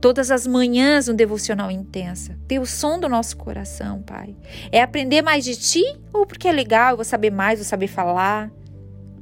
todas 0.02 0.32
as 0.32 0.49
manhãs 0.49 1.09
um 1.09 1.14
devocional 1.14 1.71
intensa? 1.71 2.37
Ter 2.49 2.59
o 2.59 2.66
som 2.66 2.99
do 2.99 3.09
nosso 3.09 3.37
coração, 3.37 4.02
Pai. 4.02 4.35
É 4.73 4.82
aprender 4.82 5.23
mais 5.23 5.44
de 5.44 5.54
Ti 5.54 5.85
ou 6.12 6.26
porque 6.26 6.49
é 6.49 6.52
legal, 6.52 6.90
eu 6.90 6.97
vou 6.97 7.04
saber 7.04 7.30
mais, 7.30 7.61
vou 7.61 7.64
saber 7.64 7.87
falar 7.87 8.50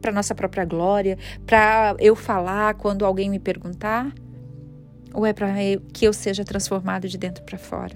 para 0.01 0.11
nossa 0.11 0.35
própria 0.35 0.65
glória, 0.65 1.19
para 1.45 1.95
eu 1.99 2.17
falar 2.17 2.75
quando 2.75 3.05
alguém 3.05 3.29
me 3.29 3.39
perguntar? 3.39 4.11
Ou 5.13 5.27
é 5.27 5.35
para 5.35 5.53
que 5.93 6.07
eu 6.07 6.15
seja 6.15 6.45
transformado 6.45 7.07
de 7.07 7.19
dentro 7.19 7.45
para 7.45 7.59
fora? 7.59 7.95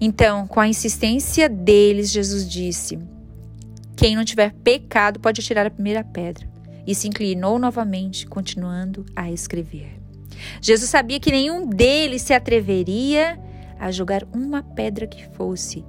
Então, 0.00 0.48
com 0.48 0.58
a 0.58 0.66
insistência 0.66 1.48
deles, 1.48 2.10
Jesus 2.10 2.50
disse: 2.50 2.98
Quem 3.94 4.16
não 4.16 4.24
tiver 4.24 4.52
pecado 4.52 5.20
pode 5.20 5.40
tirar 5.42 5.64
a 5.64 5.70
primeira 5.70 6.02
pedra. 6.02 6.50
E 6.84 6.92
se 6.92 7.06
inclinou 7.06 7.60
novamente, 7.60 8.26
continuando 8.26 9.06
a 9.14 9.30
escrever. 9.30 10.01
Jesus 10.60 10.90
sabia 10.90 11.20
que 11.20 11.30
nenhum 11.30 11.66
deles 11.66 12.22
se 12.22 12.32
atreveria 12.32 13.38
a 13.78 13.90
jogar 13.90 14.24
uma 14.32 14.62
pedra 14.62 15.06
que 15.06 15.26
fosse. 15.30 15.84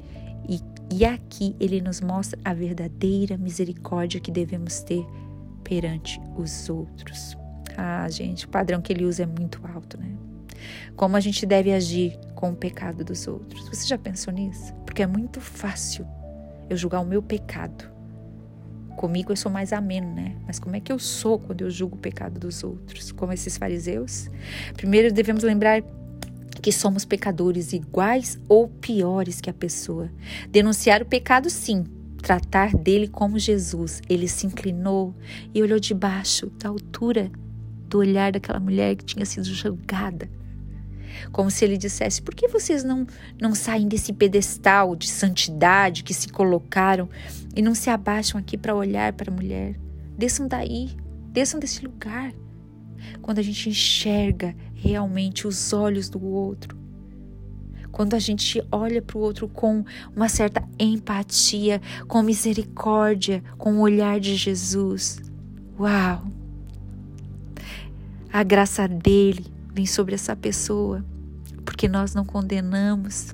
E, 0.48 0.60
e 0.92 1.06
aqui 1.06 1.56
ele 1.60 1.82
nos 1.82 2.02
mostra 2.02 2.40
a 2.44 2.54
verdadeira 2.54 3.38
misericórdia 3.38 4.20
que 4.20 4.32
devemos 4.32 4.82
ter 4.82 5.06
perante 5.64 6.20
os 6.36 6.70
outros. 6.70 7.38
Ah, 7.78 8.08
gente, 8.10 8.46
o 8.46 8.50
padrão 8.50 8.82
que 8.82 8.92
ele 8.94 9.06
usa 9.06 9.24
é 9.24 9.26
muito 9.26 9.62
alto, 9.66 9.98
né? 10.00 10.16
Como 10.96 11.16
a 11.16 11.20
gente 11.20 11.46
deve 11.46 11.74
agir 11.74 12.18
com 12.36 12.52
o 12.52 12.56
pecado 12.56 13.04
dos 13.04 13.28
outros. 13.28 13.68
Você 13.70 13.88
já 13.88 13.98
pensou 13.98 14.34
nisso? 14.34 14.74
Porque 14.86 15.02
é 15.02 15.08
muito 15.08 15.42
fácil 15.42 16.06
eu 16.70 16.78
julgar 16.78 17.02
o 17.02 17.06
meu 17.06 17.22
pecado. 17.22 17.93
Comigo 18.96 19.32
eu 19.32 19.36
sou 19.36 19.52
mais 19.52 19.74
ameno, 19.74 20.14
né? 20.14 20.36
Mas 20.46 20.60
como 20.60 20.76
é 20.76 20.80
que 20.80 20.92
eu 20.92 21.00
sou 21.00 21.40
quando 21.40 21.62
eu 21.62 21.70
julgo 21.70 21.96
o 21.96 22.00
pecado 22.00 22.40
dos 22.40 22.64
outros? 22.64 23.12
Como 23.12 23.34
esses 23.34 23.58
fariseus? 23.58 24.30
Primeiro 24.76 25.12
devemos 25.12 25.44
lembrar 25.44 25.82
que 26.62 26.72
somos 26.72 27.04
pecadores 27.04 27.74
iguais 27.74 28.40
ou 28.48 28.68
piores 28.68 29.42
que 29.42 29.50
a 29.50 29.54
pessoa. 29.54 30.10
Denunciar 30.50 31.02
o 31.02 31.06
pecado, 31.06 31.50
sim. 31.50 31.84
Tratar 32.22 32.76
dele 32.76 33.08
como 33.08 33.38
Jesus. 33.38 34.02
Ele 34.08 34.28
se 34.28 34.48
inclinou 34.48 35.14
e 35.54 35.62
olhou 35.62 35.80
de 35.80 35.94
baixo, 35.94 36.50
da 36.58 36.70
altura 36.70 37.32
do 37.90 37.98
olhar 37.98 38.32
daquela 38.32 38.60
mulher 38.60 38.96
que 38.96 39.04
tinha 39.04 39.26
sido 39.26 39.46
julgada 39.46 40.30
como 41.32 41.50
se 41.50 41.66
ele 41.66 41.78
dissesse: 41.78 42.22
por 42.22 42.36
que 42.36 42.48
vocês 42.48 42.84
não, 42.84 43.06
não 43.42 43.54
saem 43.56 43.88
desse 43.88 44.14
pedestal 44.14 44.96
de 44.96 45.10
santidade 45.10 46.04
que 46.04 46.14
se 46.14 46.30
colocaram 46.30 47.10
e 47.56 47.62
não 47.62 47.76
se 47.76 47.90
abaixam 47.90 48.40
aqui 48.40 48.58
para 48.58 48.76
olhar 48.76 49.14
para 49.14 49.32
a 49.32 49.36
mulher? 49.36 49.76
Desçam 50.18 50.48
daí, 50.48 50.96
desçam 51.32 51.60
desse 51.60 51.84
lugar. 51.84 52.34
Quando 53.22 53.40
a 53.40 53.42
gente 53.42 53.70
enxerga 53.70 54.56
realmente 54.74 55.48
os 55.48 55.74
olhos 55.74 56.10
do 56.10 56.24
outro, 56.24 56.78
quando 57.94 58.16
a 58.16 58.20
gente 58.20 58.62
olha 58.72 59.02
para 59.04 59.18
o 59.18 59.22
outro 59.22 59.48
com 59.48 59.86
uma 60.16 60.28
certa 60.28 60.68
empatia, 60.80 61.80
com 62.08 62.24
misericórdia, 62.24 63.44
com 63.58 63.76
o 63.76 63.82
olhar 63.82 64.20
de 64.20 64.36
Jesus. 64.36 65.22
Uau! 65.80 66.26
A 68.32 68.42
graça 68.42 68.88
dele 68.88 69.53
vem 69.74 69.86
sobre 69.86 70.16
essa 70.16 70.36
pessoa 70.36 71.04
porque 71.64 71.88
nós 71.88 72.14
não 72.14 72.26
condenamos. 72.26 73.34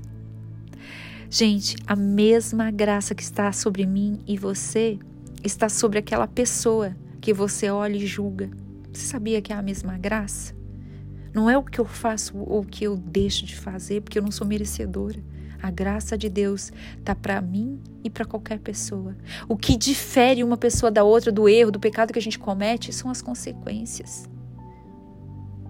Gente, 1.29 1.75
a 1.86 1.96
mesma 1.96 2.72
graça 2.72 3.13
que 3.13 3.22
está 3.22 3.51
sobre 3.51 3.86
mim 3.86 4.19
e 4.25 4.38
você 4.38 4.98
está 5.43 5.69
sobre 5.69 6.00
aquela 6.00 6.27
pessoa 6.27 6.96
que 7.22 7.34
você 7.34 7.69
olha 7.69 7.98
e 7.98 8.08
julga. 8.08 8.50
Você 8.91 9.05
sabia 9.05 9.41
que 9.41 9.53
é 9.53 9.55
a 9.55 9.62
mesma 9.62 9.98
graça? 9.98 10.55
Não 11.34 11.50
é 11.50 11.58
o 11.58 11.63
que 11.63 11.79
eu 11.79 11.86
faço 11.86 12.38
ou 12.38 12.62
o 12.62 12.65
que 12.65 12.84
eu 12.84 12.98
deixo 12.98 13.46
de 13.46 13.55
fazer, 13.55 14.01
porque 14.01 14.17
eu 14.17 14.24
não 14.24 14.31
sou 14.31 14.48
merecedora. 14.48 15.22
A 15.62 15.69
graça 15.69 16.17
de 16.17 16.29
Deus 16.29 16.72
está 16.98 17.13
para 17.13 17.39
mim 17.41 17.79
e 18.03 18.10
para 18.10 18.25
qualquer 18.25 18.60
pessoa. 18.60 19.15
O 19.48 19.55
que 19.55 19.77
difere 19.77 20.43
uma 20.43 20.58
pessoa 20.58 20.89
da 20.89 21.03
outra, 21.03 21.31
do 21.31 21.48
erro, 21.48 21.69
do 21.69 21.79
pecado 21.79 22.13
que 22.13 22.19
a 22.19 22.22
gente 22.22 22.39
comete, 22.39 22.91
são 22.93 23.12
as 23.12 23.22
consequências. 23.22 24.27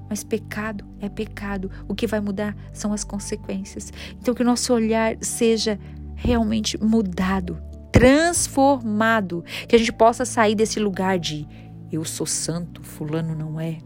Mas 0.09 0.23
pecado 0.23 0.85
é 0.99 1.07
pecado. 1.07 1.69
O 1.87 1.93
que 1.93 2.07
vai 2.07 2.19
mudar 2.19 2.55
são 2.73 2.91
as 2.91 3.03
consequências. 3.03 3.93
Então, 4.19 4.33
que 4.33 4.41
o 4.41 4.45
nosso 4.45 4.73
olhar 4.73 5.15
seja 5.21 5.79
realmente 6.15 6.81
mudado, 6.83 7.61
transformado. 7.91 9.43
Que 9.67 9.75
a 9.75 9.79
gente 9.79 9.93
possa 9.93 10.25
sair 10.25 10.55
desse 10.55 10.79
lugar 10.79 11.19
de 11.19 11.47
eu 11.91 12.03
sou 12.05 12.25
santo, 12.25 12.83
Fulano 12.83 13.35
não 13.35 13.59
é. 13.59 13.77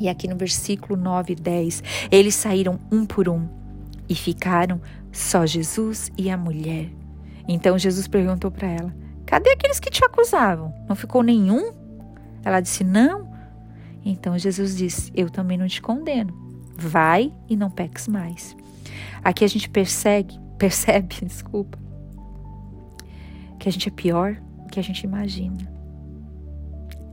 E 0.00 0.08
aqui 0.08 0.28
no 0.28 0.36
versículo 0.36 0.96
9 0.96 1.32
e 1.32 1.36
10, 1.36 1.82
eles 2.10 2.34
saíram 2.34 2.78
um 2.90 3.04
por 3.04 3.28
um 3.28 3.48
e 4.08 4.14
ficaram 4.14 4.80
só 5.12 5.44
Jesus 5.44 6.10
e 6.16 6.30
a 6.30 6.36
mulher. 6.36 6.90
Então 7.46 7.78
Jesus 7.78 8.06
perguntou 8.06 8.50
para 8.50 8.68
ela: 8.68 8.94
Cadê 9.26 9.50
aqueles 9.50 9.80
que 9.80 9.90
te 9.90 10.04
acusavam? 10.04 10.72
Não 10.88 10.96
ficou 10.96 11.22
nenhum? 11.22 11.72
Ela 12.44 12.60
disse: 12.60 12.84
Não. 12.84 13.27
Então 14.04 14.38
Jesus 14.38 14.76
disse: 14.76 15.12
Eu 15.14 15.30
também 15.30 15.58
não 15.58 15.66
te 15.66 15.80
condeno. 15.80 16.32
Vai 16.76 17.32
e 17.48 17.56
não 17.56 17.70
peques 17.70 18.06
mais. 18.06 18.56
Aqui 19.22 19.44
a 19.44 19.48
gente 19.48 19.68
persegue, 19.68 20.38
percebe, 20.58 21.16
desculpa, 21.22 21.78
que 23.58 23.68
a 23.68 23.72
gente 23.72 23.88
é 23.88 23.92
pior 23.92 24.34
do 24.64 24.68
que 24.68 24.78
a 24.78 24.82
gente 24.82 25.02
imagina. 25.04 25.56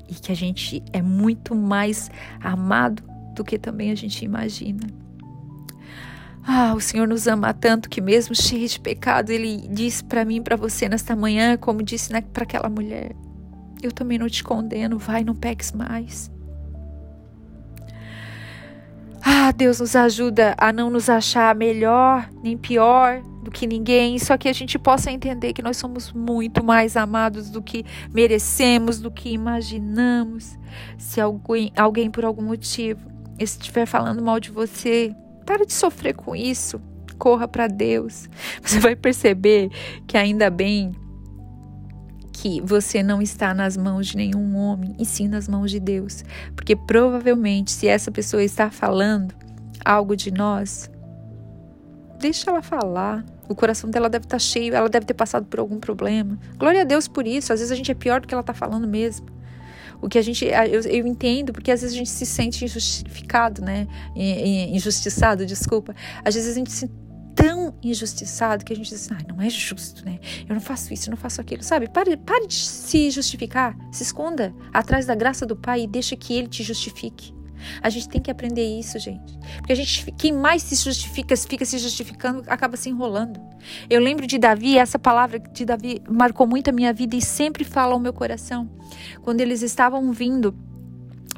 E 0.08 0.14
que 0.14 0.32
a 0.32 0.36
gente 0.36 0.84
é 0.94 1.02
muito 1.02 1.56
mais 1.56 2.12
amado 2.40 3.04
do 3.34 3.44
que 3.44 3.58
também 3.58 3.92
a 3.92 3.96
gente 3.96 4.24
imagina. 4.24 4.88
Ah, 6.48 6.76
o 6.76 6.80
Senhor 6.80 7.08
nos 7.08 7.26
ama 7.26 7.56
tanto 7.56 7.90
que 7.90 8.00
mesmo 8.00 8.36
cheio 8.36 8.68
de 8.68 8.80
pecado, 8.80 9.32
ele 9.32 9.68
disse 9.68 10.04
para 10.04 10.24
mim, 10.24 10.44
para 10.44 10.56
você 10.56 10.88
nesta 10.88 11.16
manhã, 11.16 11.58
como 11.58 11.82
disse 11.82 12.12
para 12.22 12.44
aquela 12.44 12.70
mulher: 12.70 13.16
Eu 13.82 13.92
também 13.92 14.20
não 14.20 14.30
te 14.30 14.44
condeno, 14.44 15.00
vai, 15.00 15.24
não 15.24 15.34
peques 15.34 15.72
mais. 15.72 16.32
Ah, 19.28 19.52
Deus 19.52 19.80
nos 19.80 19.96
ajuda 19.96 20.54
a 20.56 20.72
não 20.72 20.92
nos 20.92 21.10
achar 21.10 21.56
melhor 21.56 22.30
nem 22.44 22.56
pior 22.56 23.24
do 23.42 23.50
que 23.50 23.66
ninguém, 23.66 24.20
só 24.20 24.38
que 24.38 24.48
a 24.48 24.54
gente 24.54 24.78
possa 24.78 25.12
entender 25.12 25.52
que 25.52 25.64
nós 25.64 25.78
somos 25.78 26.14
muito 26.14 26.64
mais 26.64 26.96
amados 26.96 27.50
do 27.50 27.60
que 27.60 27.84
merecemos, 28.14 29.00
do 29.00 29.10
que 29.10 29.32
imaginamos. 29.32 30.60
Se 31.00 31.20
alguém, 31.20 31.72
alguém 31.76 32.12
por 32.12 32.24
algum 32.24 32.44
motivo 32.44 33.02
estiver 33.40 33.88
falando 33.88 34.22
mal 34.22 34.40
de 34.40 34.52
você, 34.52 35.12
para 35.44 35.66
de 35.66 35.74
sofrer 35.74 36.14
com 36.14 36.36
isso. 36.36 36.80
Corra 37.18 37.48
para 37.48 37.66
Deus. 37.66 38.30
Você 38.62 38.80
vai 38.80 38.96
perceber 38.96 39.72
que 40.06 40.20
ainda 40.20 40.52
bem 40.52 40.92
que 42.46 42.62
você 42.62 43.02
não 43.02 43.24
está 43.24 43.56
nas 43.56 43.76
mãos 43.76 44.06
de 44.06 44.18
nenhum 44.18 44.56
homem, 44.56 44.96
e 45.00 45.04
sim 45.04 45.28
nas 45.28 45.48
mãos 45.48 45.72
de 45.72 45.80
Deus. 45.80 46.24
Porque 46.56 46.76
provavelmente, 46.76 47.72
se 47.72 47.88
essa 47.88 48.12
pessoa 48.12 48.44
está 48.44 48.70
falando 48.70 49.34
algo 49.84 50.16
de 50.16 50.30
nós, 50.30 50.88
deixa 52.20 52.52
ela 52.52 52.62
falar. 52.62 53.26
O 53.50 53.56
coração 53.56 53.90
dela 53.90 54.08
deve 54.08 54.26
estar 54.26 54.38
cheio, 54.38 54.76
ela 54.76 54.88
deve 54.88 55.08
ter 55.08 55.16
passado 55.16 55.48
por 55.48 55.60
algum 55.60 55.80
problema. 55.80 56.38
Glória 56.56 56.82
a 56.82 56.84
Deus 56.84 57.08
por 57.08 57.26
isso. 57.26 57.52
Às 57.52 57.62
vezes 57.62 57.72
a 57.72 57.76
gente 57.76 57.90
é 57.90 57.96
pior 57.96 58.22
do 58.22 58.28
que 58.28 58.34
ela 58.36 58.42
está 58.42 58.54
falando 58.54 58.88
mesmo. 58.88 59.26
O 60.00 60.08
que 60.08 60.20
a 60.20 60.22
gente, 60.22 60.46
eu, 60.46 60.82
eu, 60.82 61.08
entendo, 61.08 61.52
porque 61.52 61.72
às 61.72 61.82
vezes 61.82 61.96
a 61.96 61.98
gente 61.98 62.12
se 62.12 62.28
sente 62.28 62.64
injustificado, 62.64 63.64
né? 63.64 63.88
Injustiçado, 64.16 65.48
desculpa. 65.48 65.96
Às 66.24 66.36
vezes 66.36 66.52
a 66.52 66.54
gente 66.54 66.72
se 66.72 66.88
tão 67.36 67.76
injustiçado 67.84 68.64
que 68.64 68.72
a 68.72 68.76
gente 68.76 68.90
diz, 68.90 69.12
ah, 69.12 69.18
não 69.28 69.42
é 69.42 69.50
justo, 69.50 70.06
né? 70.06 70.20
Eu 70.48 70.56
não 70.56 70.62
faço 70.62 70.94
isso, 70.94 71.10
eu 71.10 71.12
não 71.12 71.18
faço 71.18 71.42
aquilo, 71.42 71.62
sabe? 71.62 71.90
Pare, 71.90 72.16
pare 72.18 72.48
de 72.48 72.56
se 72.56 73.12
justificar, 73.12 73.76
se 73.92 74.04
esconda 74.04 74.56
atrás 74.74 75.06
da 75.06 75.14
graça 75.14 75.46
do 75.46 75.56
Pai 75.56 75.82
e 75.82 75.88
deixa 75.88 76.16
que 76.16 76.34
Ele 76.34 76.48
te 76.48 76.64
justifique. 76.64 77.36
A 77.82 77.90
gente 77.90 78.10
tem 78.10 78.22
que 78.22 78.30
aprender 78.30 78.64
isso, 78.80 79.00
gente. 79.00 79.38
Porque 79.58 79.74
a 79.74 79.76
gente, 79.76 80.12
quem 80.14 80.32
mais 80.32 80.62
se 80.62 80.76
justifica, 80.76 81.36
fica 81.36 81.66
se 81.66 81.78
justificando, 81.78 82.44
acaba 82.48 82.78
se 82.78 82.90
enrolando. 82.90 83.40
Eu 83.90 84.02
lembro 84.02 84.28
de 84.28 84.38
Davi, 84.38 84.78
essa 84.78 85.00
palavra 85.00 85.40
de 85.40 85.66
Davi 85.66 86.02
marcou 86.08 86.46
muito 86.46 86.70
a 86.70 86.74
minha 86.74 86.94
vida 86.94 87.16
e 87.16 87.22
sempre 87.22 87.64
fala 87.64 87.94
ao 87.94 88.00
meu 88.00 88.14
coração. 88.14 88.70
Quando 89.22 89.42
eles 89.42 89.62
estavam 89.62 90.12
vindo 90.12 90.56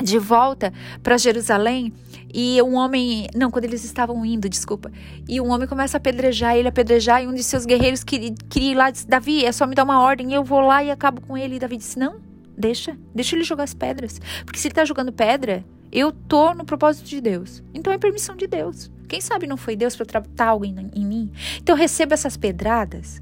de 0.03 0.19
volta 0.19 0.71
para 1.01 1.17
Jerusalém 1.17 1.93
e 2.33 2.61
um 2.61 2.75
homem, 2.75 3.27
não, 3.35 3.49
quando 3.49 3.65
eles 3.65 3.83
estavam 3.83 4.25
indo, 4.25 4.49
desculpa, 4.49 4.91
e 5.27 5.39
um 5.39 5.49
homem 5.51 5.67
começa 5.67 5.97
a 5.97 5.99
apedrejar, 5.99 6.55
ele 6.55 6.67
apedrejar 6.67 7.23
e 7.23 7.27
um 7.27 7.33
de 7.33 7.43
seus 7.43 7.65
guerreiros 7.65 8.03
queria, 8.03 8.33
queria 8.49 8.71
ir 8.71 8.75
lá, 8.75 8.89
disse, 8.89 9.07
Davi, 9.07 9.45
é 9.45 9.51
só 9.51 9.65
me 9.65 9.75
dar 9.75 9.83
uma 9.83 10.01
ordem, 10.01 10.33
eu 10.33 10.43
vou 10.43 10.59
lá 10.59 10.83
e 10.83 10.91
acabo 10.91 11.21
com 11.21 11.37
ele. 11.37 11.55
E 11.55 11.59
Davi 11.59 11.77
disse, 11.77 11.97
não, 11.97 12.17
deixa, 12.57 12.97
deixa 13.15 13.35
ele 13.35 13.43
jogar 13.43 13.63
as 13.63 13.73
pedras, 13.73 14.19
porque 14.45 14.59
se 14.59 14.67
ele 14.67 14.73
está 14.73 14.83
jogando 14.83 15.11
pedra, 15.11 15.63
eu 15.91 16.11
tô 16.11 16.53
no 16.53 16.65
propósito 16.65 17.05
de 17.05 17.21
Deus. 17.21 17.63
Então 17.73 17.93
é 17.93 17.97
permissão 17.97 18.35
de 18.35 18.47
Deus. 18.47 18.91
Quem 19.07 19.21
sabe 19.21 19.47
não 19.47 19.55
foi 19.55 19.75
Deus 19.75 19.95
para 19.95 20.05
tratar 20.05 20.47
algo 20.47 20.65
em, 20.65 20.91
em, 20.93 21.05
mim? 21.05 21.31
Então 21.61 21.75
receba 21.75 22.13
essas 22.13 22.35
pedradas 22.35 23.21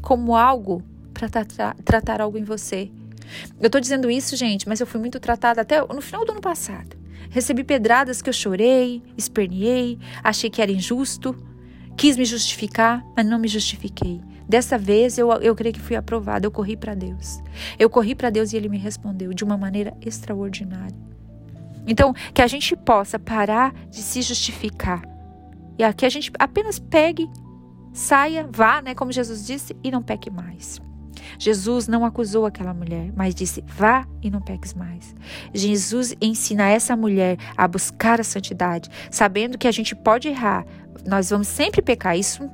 como 0.00 0.36
algo 0.36 0.82
para 1.12 1.28
tratar, 1.28 1.74
tratar 1.84 2.20
algo 2.20 2.38
em 2.38 2.44
você. 2.44 2.90
Eu 3.60 3.68
tô 3.68 3.80
dizendo 3.80 4.08
isso, 4.08 4.36
gente, 4.36 4.68
mas 4.68 4.78
eu 4.78 4.86
fui 4.86 5.00
muito 5.00 5.18
tratada 5.18 5.62
até 5.62 5.80
no 5.80 6.00
final 6.00 6.24
do 6.24 6.30
ano 6.30 6.40
passado. 6.40 6.96
Recebi 7.36 7.62
pedradas 7.62 8.22
que 8.22 8.30
eu 8.30 8.32
chorei, 8.32 9.02
esperneei, 9.14 9.98
achei 10.24 10.48
que 10.48 10.62
era 10.62 10.72
injusto, 10.72 11.36
quis 11.94 12.16
me 12.16 12.24
justificar, 12.24 13.04
mas 13.14 13.26
não 13.26 13.38
me 13.38 13.46
justifiquei. 13.46 14.22
Dessa 14.48 14.78
vez 14.78 15.18
eu, 15.18 15.30
eu 15.30 15.54
creio 15.54 15.74
que 15.74 15.80
fui 15.80 15.96
aprovada, 15.96 16.46
eu 16.46 16.50
corri 16.50 16.78
para 16.78 16.94
Deus. 16.94 17.42
Eu 17.78 17.90
corri 17.90 18.14
para 18.14 18.30
Deus 18.30 18.54
e 18.54 18.56
ele 18.56 18.70
me 18.70 18.78
respondeu 18.78 19.34
de 19.34 19.44
uma 19.44 19.58
maneira 19.58 19.94
extraordinária. 20.00 20.96
Então, 21.86 22.14
que 22.32 22.40
a 22.40 22.46
gente 22.46 22.74
possa 22.74 23.18
parar 23.18 23.74
de 23.90 24.00
se 24.00 24.22
justificar. 24.22 25.02
E 25.78 25.92
que 25.92 26.06
a 26.06 26.08
gente 26.08 26.32
apenas 26.38 26.78
pegue, 26.78 27.28
saia, 27.92 28.48
vá, 28.50 28.80
né, 28.80 28.94
como 28.94 29.12
Jesus 29.12 29.46
disse, 29.46 29.76
e 29.84 29.90
não 29.90 30.02
peque 30.02 30.30
mais. 30.30 30.80
Jesus 31.38 31.88
não 31.88 32.04
acusou 32.04 32.46
aquela 32.46 32.74
mulher, 32.74 33.12
mas 33.14 33.34
disse: 33.34 33.62
vá 33.66 34.06
e 34.22 34.30
não 34.30 34.40
peques 34.40 34.74
mais. 34.74 35.14
Jesus 35.52 36.14
ensina 36.20 36.68
essa 36.68 36.96
mulher 36.96 37.38
a 37.56 37.66
buscar 37.66 38.20
a 38.20 38.24
santidade, 38.24 38.88
sabendo 39.10 39.58
que 39.58 39.68
a 39.68 39.72
gente 39.72 39.94
pode 39.94 40.28
errar, 40.28 40.64
nós 41.06 41.30
vamos 41.30 41.48
sempre 41.48 41.82
pecar, 41.82 42.16
isso 42.16 42.48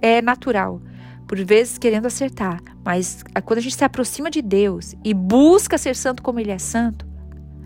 é 0.00 0.20
natural. 0.20 0.80
Por 1.26 1.42
vezes 1.42 1.78
querendo 1.78 2.06
acertar, 2.06 2.60
mas 2.84 3.24
quando 3.44 3.58
a 3.58 3.62
gente 3.62 3.76
se 3.76 3.84
aproxima 3.84 4.30
de 4.30 4.42
Deus 4.42 4.94
e 5.02 5.14
busca 5.14 5.78
ser 5.78 5.96
santo 5.96 6.22
como 6.22 6.38
Ele 6.38 6.50
é 6.50 6.58
santo, 6.58 7.06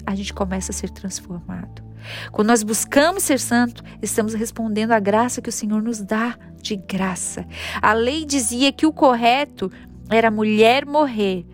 a 0.06 0.14
gente 0.14 0.32
começa 0.32 0.70
a 0.70 0.74
ser 0.74 0.90
transformado. 0.90 1.82
Quando 2.30 2.48
nós 2.48 2.62
buscamos 2.62 3.24
ser 3.24 3.40
santo, 3.40 3.82
estamos 4.00 4.32
respondendo 4.32 4.92
à 4.92 5.00
graça 5.00 5.42
que 5.42 5.48
o 5.48 5.52
Senhor 5.52 5.82
nos 5.82 6.00
dá 6.00 6.38
de 6.62 6.76
graça. 6.76 7.46
A 7.82 7.92
lei 7.92 8.24
dizia 8.24 8.72
que 8.72 8.86
o 8.86 8.92
correto 8.92 9.70
era 10.10 10.28
a 10.28 10.30
mulher 10.30 10.86
morrer. 10.86 11.44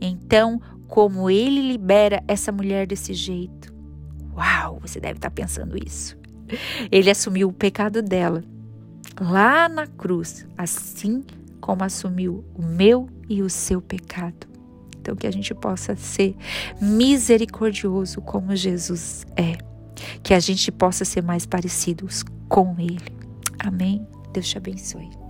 Então, 0.00 0.60
como 0.88 1.30
ele 1.30 1.60
libera 1.60 2.22
essa 2.26 2.52
mulher 2.52 2.86
desse 2.86 3.14
jeito? 3.14 3.72
Uau, 4.34 4.78
você 4.80 5.00
deve 5.00 5.18
estar 5.18 5.30
pensando 5.30 5.76
isso. 5.76 6.16
Ele 6.90 7.10
assumiu 7.10 7.48
o 7.48 7.52
pecado 7.52 8.02
dela 8.02 8.44
lá 9.20 9.68
na 9.68 9.86
cruz, 9.86 10.46
assim 10.56 11.24
como 11.60 11.84
assumiu 11.84 12.44
o 12.54 12.62
meu 12.62 13.08
e 13.28 13.42
o 13.42 13.48
seu 13.48 13.80
pecado. 13.80 14.46
Então, 15.00 15.16
que 15.16 15.26
a 15.26 15.30
gente 15.30 15.54
possa 15.54 15.96
ser 15.96 16.36
misericordioso 16.80 18.20
como 18.20 18.54
Jesus 18.54 19.24
é. 19.36 19.58
Que 20.22 20.34
a 20.34 20.40
gente 20.40 20.70
possa 20.70 21.04
ser 21.04 21.22
mais 21.22 21.46
parecidos 21.46 22.24
com 22.48 22.74
Ele. 22.78 22.98
Amém? 23.58 24.06
Deus 24.32 24.48
te 24.48 24.58
abençoe. 24.58 25.21